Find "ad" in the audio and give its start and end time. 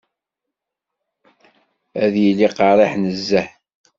2.03-2.13